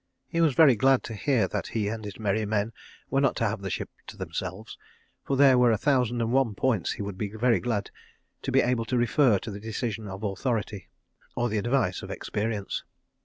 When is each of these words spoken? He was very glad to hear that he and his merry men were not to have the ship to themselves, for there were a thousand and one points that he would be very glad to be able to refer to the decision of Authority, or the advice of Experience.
He 0.27 0.41
was 0.41 0.55
very 0.55 0.75
glad 0.75 1.03
to 1.03 1.13
hear 1.13 1.47
that 1.49 1.67
he 1.77 1.87
and 1.87 2.03
his 2.03 2.17
merry 2.19 2.43
men 2.43 2.73
were 3.11 3.21
not 3.21 3.35
to 3.35 3.47
have 3.47 3.61
the 3.61 3.69
ship 3.69 3.91
to 4.07 4.17
themselves, 4.17 4.75
for 5.23 5.37
there 5.37 5.59
were 5.59 5.71
a 5.71 5.77
thousand 5.77 6.21
and 6.21 6.31
one 6.33 6.55
points 6.55 6.89
that 6.89 6.95
he 6.95 7.01
would 7.03 7.19
be 7.19 7.29
very 7.29 7.59
glad 7.59 7.91
to 8.41 8.51
be 8.51 8.61
able 8.61 8.85
to 8.85 8.97
refer 8.97 9.37
to 9.37 9.51
the 9.51 9.59
decision 9.59 10.07
of 10.07 10.23
Authority, 10.23 10.89
or 11.35 11.49
the 11.49 11.59
advice 11.59 12.01
of 12.01 12.09
Experience. 12.09 12.83